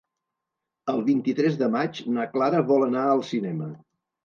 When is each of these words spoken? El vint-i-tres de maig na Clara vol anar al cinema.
El 0.93 1.03
vint-i-tres 1.09 1.59
de 1.61 1.69
maig 1.77 2.01
na 2.17 2.27
Clara 2.33 2.65
vol 2.73 2.89
anar 2.89 3.07
al 3.13 3.25
cinema. 3.31 3.71